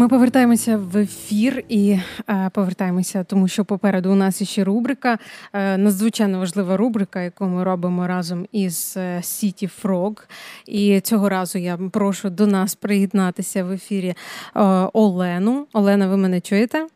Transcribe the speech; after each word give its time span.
Ми 0.00 0.08
повертаємося 0.08 0.76
в 0.76 0.96
ефір 0.96 1.64
і 1.68 1.98
е, 2.28 2.50
повертаємося, 2.54 3.24
тому 3.24 3.48
що 3.48 3.64
попереду 3.64 4.12
у 4.12 4.14
нас 4.14 4.42
ще 4.42 4.64
рубрика, 4.64 5.18
е, 5.52 5.76
надзвичайно 5.76 6.38
важлива 6.38 6.76
рубрика, 6.76 7.22
яку 7.22 7.44
ми 7.44 7.64
робимо 7.64 8.06
разом 8.06 8.46
із 8.52 8.94
е, 8.96 9.16
City 9.16 9.70
Frog. 9.82 10.22
І 10.66 11.00
цього 11.00 11.28
разу 11.28 11.58
я 11.58 11.78
прошу 11.92 12.30
до 12.30 12.46
нас 12.46 12.74
приєднатися 12.74 13.64
в 13.64 13.72
ефірі 13.72 14.08
е, 14.08 14.60
Олену. 14.92 15.66
Олена, 15.72 16.08
ви 16.08 16.16
мене 16.16 16.40
чуєте? 16.40 16.86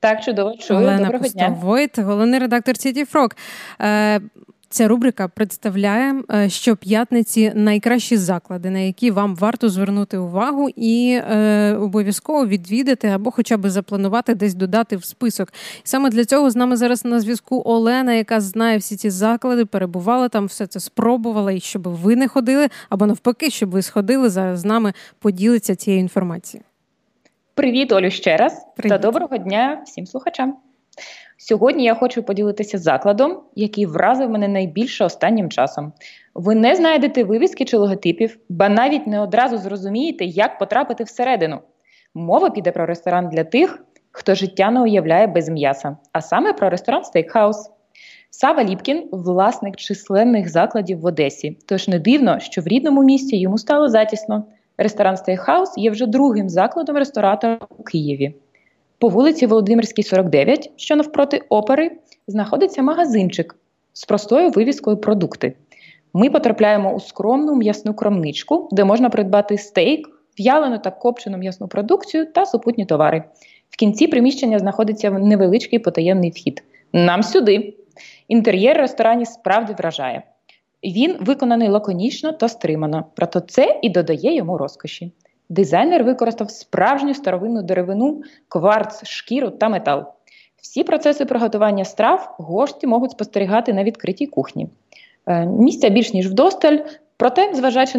Так, 0.00 0.22
чудово 0.22 0.56
чую. 0.56 0.80
Олена 0.80 0.98
Доброго 0.98 1.24
Пустовойт, 1.24 1.90
дня. 1.94 2.04
головний 2.04 2.40
редактор 2.40 2.74
City 2.74 3.12
Frog. 3.12 3.32
Ця 4.70 4.88
рубрика 4.88 5.28
представляє 5.28 6.22
е, 6.34 6.48
щоп'ятниці 6.48 7.52
найкращі 7.54 8.16
заклади, 8.16 8.70
на 8.70 8.78
які 8.78 9.10
вам 9.10 9.36
варто 9.36 9.68
звернути 9.68 10.18
увагу 10.18 10.68
і 10.76 11.20
е, 11.30 11.74
обов'язково 11.74 12.46
відвідати 12.46 13.08
або 13.08 13.30
хоча 13.30 13.56
б 13.56 13.70
запланувати 13.70 14.34
десь 14.34 14.54
додати 14.54 14.96
в 14.96 15.04
список. 15.04 15.52
І 15.78 15.80
саме 15.84 16.10
для 16.10 16.24
цього 16.24 16.50
з 16.50 16.56
нами 16.56 16.76
зараз 16.76 17.04
на 17.04 17.20
зв'язку 17.20 17.62
Олена, 17.64 18.14
яка 18.14 18.40
знає 18.40 18.78
всі 18.78 18.96
ці 18.96 19.10
заклади, 19.10 19.64
перебувала 19.64 20.28
там, 20.28 20.46
все 20.46 20.66
це 20.66 20.80
спробувала, 20.80 21.52
і 21.52 21.60
щоб 21.60 21.88
ви 21.88 22.16
не 22.16 22.28
ходили, 22.28 22.68
або 22.88 23.06
навпаки, 23.06 23.50
щоб 23.50 23.70
ви 23.70 23.82
сходили 23.82 24.30
зараз 24.30 24.60
з 24.60 24.64
нами, 24.64 24.92
поділиться 25.18 25.76
цією 25.76 26.00
інформацією. 26.00 26.64
Привіт, 27.54 27.92
Олю, 27.92 28.10
ще 28.10 28.36
раз 28.36 28.66
Привіт. 28.76 28.90
та 28.90 28.98
доброго 28.98 29.36
дня 29.36 29.82
всім 29.86 30.06
слухачам. 30.06 30.56
Сьогодні 31.36 31.84
я 31.84 31.94
хочу 31.94 32.22
поділитися 32.22 32.78
закладом, 32.78 33.40
який 33.54 33.86
вразив 33.86 34.30
мене 34.30 34.48
найбільше 34.48 35.04
останнім 35.04 35.50
часом. 35.50 35.92
Ви 36.34 36.54
не 36.54 36.76
знайдете 36.76 37.24
вивіски 37.24 37.64
чи 37.64 37.76
логотипів, 37.76 38.38
ба 38.48 38.68
навіть 38.68 39.06
не 39.06 39.20
одразу 39.20 39.58
зрозумієте, 39.58 40.24
як 40.24 40.58
потрапити 40.58 41.04
всередину. 41.04 41.60
Мова 42.14 42.50
піде 42.50 42.72
про 42.72 42.86
ресторан 42.86 43.28
для 43.28 43.44
тих, 43.44 43.84
хто 44.10 44.34
життя 44.34 44.70
не 44.70 44.82
уявляє 44.82 45.26
без 45.26 45.48
м'яса, 45.48 45.96
а 46.12 46.20
саме 46.20 46.52
про 46.52 46.70
ресторан 46.70 47.04
Стейкхаус. 47.04 47.70
Сава 48.30 48.64
Лібкін 48.64 49.08
власник 49.12 49.76
численних 49.76 50.48
закладів 50.48 51.00
в 51.00 51.06
Одесі. 51.06 51.58
Тож 51.66 51.88
не 51.88 51.98
дивно, 51.98 52.40
що 52.40 52.62
в 52.62 52.66
рідному 52.66 53.02
місті 53.02 53.40
йому 53.40 53.58
стало 53.58 53.88
затісно. 53.88 54.44
Ресторан 54.78 55.16
Стейкхаус 55.16 55.78
є 55.78 55.90
вже 55.90 56.06
другим 56.06 56.48
закладом 56.48 56.96
ресторатора 56.96 57.58
у 57.78 57.82
Києві. 57.82 58.34
По 59.00 59.08
вулиці 59.08 59.46
Володимирській, 59.46 60.02
49, 60.02 60.70
що 60.76 60.96
навпроти 60.96 61.42
опери, 61.48 61.90
знаходиться 62.26 62.82
магазинчик 62.82 63.56
з 63.92 64.04
простою 64.04 64.50
вивіскою 64.50 64.96
продукти. 64.96 65.56
Ми 66.14 66.30
потрапляємо 66.30 66.94
у 66.94 67.00
скромну 67.00 67.54
м'ясну 67.54 67.94
крамничку, 67.94 68.68
де 68.72 68.84
можна 68.84 69.10
придбати 69.10 69.58
стейк, 69.58 70.08
в'ялену 70.38 70.78
та 70.78 70.90
копчену 70.90 71.38
м'ясну 71.38 71.68
продукцію 71.68 72.26
та 72.32 72.46
супутні 72.46 72.86
товари. 72.86 73.24
В 73.70 73.76
кінці 73.76 74.06
приміщення 74.06 74.58
знаходиться 74.58 75.10
невеличкий 75.10 75.78
потаємний 75.78 76.30
вхід. 76.30 76.62
Нам 76.92 77.22
сюди. 77.22 77.74
Інтер'єр 78.28 78.76
ресторані 78.76 79.26
справді 79.26 79.72
вражає. 79.72 80.22
Він 80.84 81.16
виконаний 81.20 81.68
лаконічно 81.68 82.32
та 82.32 82.48
стримано, 82.48 83.04
проте 83.14 83.40
це 83.40 83.78
і 83.82 83.90
додає 83.90 84.34
йому 84.34 84.58
розкоші. 84.58 85.12
Дизайнер 85.48 86.04
використав 86.04 86.50
справжню 86.50 87.14
старовинну 87.14 87.62
деревину, 87.62 88.22
кварц, 88.48 89.06
шкіру 89.06 89.50
та 89.50 89.68
метал. 89.68 90.04
Всі 90.62 90.84
процеси 90.84 91.24
приготування 91.24 91.84
страв 91.84 92.34
гості 92.38 92.86
можуть 92.86 93.10
спостерігати 93.10 93.72
на 93.72 93.84
відкритій 93.84 94.26
кухні. 94.26 94.68
Е, 95.26 95.46
місця 95.46 95.88
більш 95.88 96.14
ніж 96.14 96.28
вдосталь, 96.28 96.78
проте, 97.16 97.54
зважаючи 97.54 97.98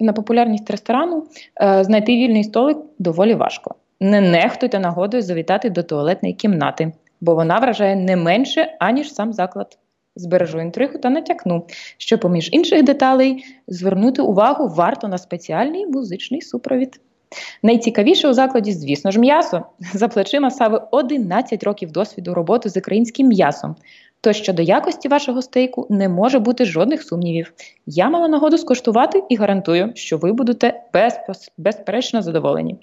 на 0.00 0.12
популярність 0.12 0.70
ресторану, 0.70 1.26
е, 1.62 1.84
знайти 1.84 2.12
вільний 2.12 2.44
столик 2.44 2.78
доволі 2.98 3.34
важко. 3.34 3.74
Не 4.00 4.20
нехтуйте 4.20 4.78
нагодою 4.78 5.22
завітати 5.22 5.70
до 5.70 5.82
туалетної 5.82 6.34
кімнати, 6.34 6.92
бо 7.20 7.34
вона 7.34 7.58
вражає 7.58 7.96
не 7.96 8.16
менше, 8.16 8.76
аніж 8.78 9.14
сам 9.14 9.32
заклад 9.32 9.78
збережу 10.18 10.60
інтригу 10.60 10.98
та 10.98 11.10
натякну, 11.10 11.66
що, 11.96 12.18
поміж 12.18 12.48
інших 12.52 12.82
деталей, 12.82 13.44
звернути 13.68 14.22
увагу 14.22 14.68
варто 14.68 15.08
на 15.08 15.18
спеціальний 15.18 15.86
музичний 15.86 16.40
супровід. 16.40 17.00
Найцікавіше 17.62 18.28
у 18.28 18.32
закладі, 18.32 18.72
звісно 18.72 19.10
ж, 19.10 19.20
м'ясо. 19.20 19.62
За 19.94 20.08
плечима 20.08 20.50
Сави 20.50 20.82
11 20.90 21.62
років 21.62 21.92
досвіду 21.92 22.34
роботи 22.34 22.68
з 22.68 22.76
українським 22.76 23.28
м'ясом. 23.28 23.76
То 24.20 24.32
щодо 24.32 24.62
якості 24.62 25.08
вашого 25.08 25.42
стейку 25.42 25.86
не 25.90 26.08
може 26.08 26.38
бути 26.38 26.64
жодних 26.64 27.02
сумнівів. 27.02 27.52
Я 27.86 28.10
мала 28.10 28.28
нагоду 28.28 28.58
скуштувати 28.58 29.22
і 29.28 29.36
гарантую, 29.36 29.92
що 29.94 30.18
ви 30.18 30.32
будете 30.32 30.82
безперечно 31.58 32.22
задоволені. 32.22 32.76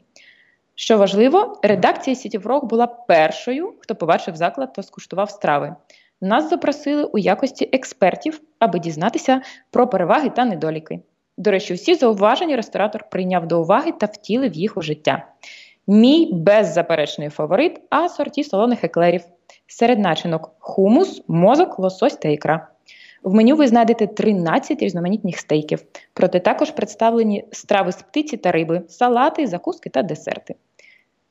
Що 0.75 0.97
важливо, 0.97 1.59
редакція 1.63 2.15
Frog 2.15 2.65
була 2.65 2.87
першою, 2.87 3.73
хто 3.79 3.95
побачив 3.95 4.35
заклад 4.35 4.73
та 4.73 4.83
скуштував 4.83 5.29
страви. 5.29 5.75
Нас 6.21 6.49
запросили 6.49 7.03
у 7.03 7.17
якості 7.17 7.69
експертів, 7.73 8.41
аби 8.59 8.79
дізнатися 8.79 9.41
про 9.71 9.87
переваги 9.87 10.29
та 10.29 10.45
недоліки. 10.45 10.99
До 11.37 11.51
речі, 11.51 11.73
всі 11.73 11.95
зауваження 11.95 12.55
ресторатор 12.55 13.09
прийняв 13.09 13.47
до 13.47 13.61
уваги 13.61 13.91
та 13.91 14.05
втілив 14.05 14.53
їх 14.53 14.77
у 14.77 14.81
життя. 14.81 15.25
Мій 15.87 16.29
беззаперечний 16.33 17.29
фаворит 17.29 17.81
асорті 17.89 18.43
солоних 18.43 18.83
еклерів. 18.83 19.21
Серед 19.67 19.99
начинок 19.99 20.51
хумус, 20.59 21.23
мозок, 21.27 21.79
лосось 21.79 22.15
та 22.15 22.29
ікра. 22.29 22.67
В 23.23 23.33
меню 23.33 23.55
ви 23.55 23.67
знайдете 23.67 24.07
13 24.07 24.81
різноманітних 24.81 25.39
стейків, 25.39 25.83
проте 26.13 26.39
також 26.39 26.71
представлені 26.71 27.45
страви 27.51 27.91
з 27.91 27.95
птиці 27.95 28.37
та 28.37 28.51
риби, 28.51 28.81
салати, 28.87 29.47
закуски 29.47 29.89
та 29.89 30.03
десерти. 30.03 30.55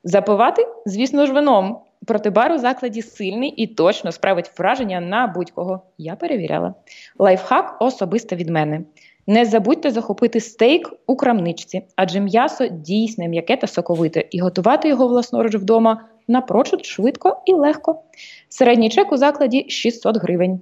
Запивати, 0.03 0.67
звісно 0.85 1.25
ж, 1.25 1.33
вином. 1.33 1.79
Проти 2.05 2.29
бар 2.29 2.51
у 2.51 2.57
закладі 2.57 3.01
сильний 3.01 3.49
і 3.49 3.67
точно 3.67 4.11
справить 4.11 4.51
враження 4.57 5.01
на 5.01 5.27
будь-кого. 5.27 5.81
Я 5.97 6.15
перевіряла. 6.15 6.73
Лайфхак 7.19 7.77
особисто 7.79 8.35
від 8.35 8.49
мене. 8.49 8.81
Не 9.27 9.45
забудьте 9.45 9.91
захопити 9.91 10.39
стейк 10.39 10.93
у 11.07 11.15
крамничці, 11.15 11.81
адже 11.95 12.19
м'ясо 12.19 12.67
дійсне 12.67 13.27
м'яке 13.27 13.57
та 13.57 13.67
соковите, 13.67 14.25
і 14.31 14.39
готувати 14.39 14.87
його 14.87 15.07
власноруч 15.07 15.55
вдома 15.55 16.01
напрочуд 16.27 16.85
швидко 16.85 17.41
і 17.45 17.53
легко. 17.53 18.01
Середній 18.49 18.89
чек 18.89 19.11
у 19.11 19.17
закладі 19.17 19.65
600 19.69 20.17
гривень. 20.17 20.59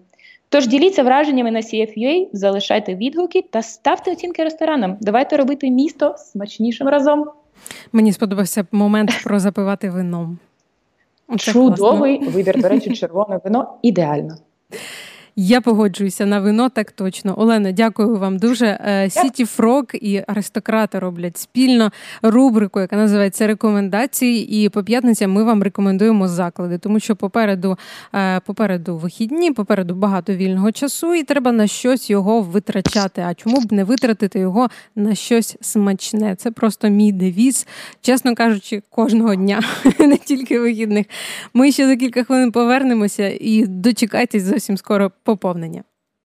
Тож 0.49 0.67
діліться 0.67 1.03
враженнями 1.03 1.51
на 1.51 1.59
CFUA, 1.59 2.27
залишайте 2.33 2.95
відгуки 2.95 3.41
та 3.49 3.61
ставте 3.61 4.11
оцінки 4.11 4.43
ресторанам. 4.43 4.97
Давайте 5.01 5.37
робити 5.37 5.71
місто 5.71 6.15
смачнішим 6.17 6.87
разом. 6.87 7.25
Мені 7.91 8.13
сподобався 8.13 8.65
момент 8.71 9.11
про 9.23 9.39
запивати 9.39 9.89
вином. 9.89 10.39
Чудовий 11.37 12.29
вибір, 12.29 12.61
до 12.61 12.69
речі, 12.69 12.93
червоне 12.93 13.39
вино 13.43 13.73
ідеально. 13.81 14.35
Я 15.35 15.61
погоджуюся 15.61 16.25
на 16.25 16.39
вино, 16.39 16.69
так 16.69 16.91
точно. 16.91 17.39
Олена, 17.39 17.71
дякую 17.71 18.17
вам 18.17 18.37
дуже. 18.37 18.79
Сіті 19.09 19.45
Фрог 19.45 19.83
і 19.93 20.21
аристократи 20.27 20.99
роблять 20.99 21.37
спільно 21.37 21.91
рубрику, 22.21 22.79
яка 22.79 22.95
називається 22.95 23.47
Рекомендації. 23.47 24.63
І 24.65 24.69
по 24.69 24.83
п'ятницям 24.83 25.31
ми 25.31 25.43
вам 25.43 25.63
рекомендуємо 25.63 26.27
заклади, 26.27 26.77
тому 26.77 26.99
що 26.99 27.15
попереду 27.15 27.77
е, 28.15 28.39
попереду 28.39 28.97
вихідні, 28.97 29.51
попереду 29.51 29.95
багато 29.95 30.33
вільного 30.33 30.71
часу, 30.71 31.13
і 31.13 31.23
треба 31.23 31.51
на 31.51 31.67
щось 31.67 32.09
його 32.09 32.41
витрачати. 32.41 33.21
А 33.21 33.33
чому 33.33 33.61
б 33.61 33.73
не 33.73 33.83
витратити 33.83 34.39
його 34.39 34.69
на 34.95 35.15
щось 35.15 35.57
смачне? 35.61 36.35
Це 36.35 36.51
просто 36.51 36.89
мій 36.89 37.11
девіз, 37.11 37.67
чесно 38.01 38.35
кажучи, 38.35 38.81
кожного 38.89 39.35
дня, 39.35 39.61
не 39.99 40.17
тільки 40.17 40.59
вихідних. 40.59 41.05
Ми 41.53 41.71
ще 41.71 41.87
за 41.87 41.95
кілька 41.95 42.23
хвилин 42.23 42.51
повернемося 42.51 43.37
і 43.41 43.65
дочекайтесь 43.67 44.43
зовсім 44.43 44.77
скоро 44.77 45.11
поповнення. 45.23 45.83